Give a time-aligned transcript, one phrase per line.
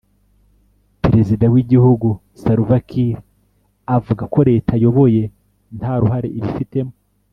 [1.03, 2.07] Perezida w’iki gihugu
[2.41, 3.17] Salva Kiir
[3.97, 5.23] avuga ko Leta ayoboye
[5.77, 6.93] nta ruhare ibifitemo